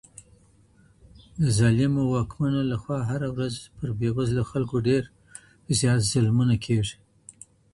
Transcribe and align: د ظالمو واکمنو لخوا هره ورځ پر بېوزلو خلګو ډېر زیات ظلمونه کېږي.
د 1.41 1.43
ظالمو 1.57 2.03
واکمنو 2.13 2.61
لخوا 2.71 2.99
هره 3.11 3.27
ورځ 3.35 3.53
پر 3.77 3.89
بېوزلو 3.99 4.43
خلګو 4.51 4.77
ډېر 4.87 5.03
زیات 5.79 6.01
ظلمونه 6.11 6.55
کېږي. 6.65 6.95